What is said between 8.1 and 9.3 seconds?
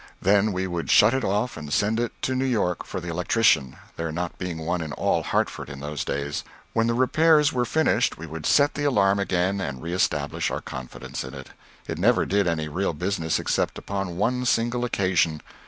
we would set the alarm